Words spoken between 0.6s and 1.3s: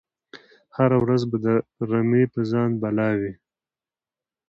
هره ورځ